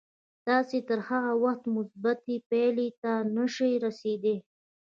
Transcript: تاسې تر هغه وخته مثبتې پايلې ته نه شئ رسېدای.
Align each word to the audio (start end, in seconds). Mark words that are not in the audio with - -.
تاسې 0.47 0.77
تر 0.89 0.99
هغه 1.09 1.31
وخته 1.43 1.67
مثبتې 1.75 2.35
پايلې 2.49 2.87
ته 3.01 3.13
نه 3.35 3.45
شئ 3.55 3.71
رسېدای. 3.85 4.37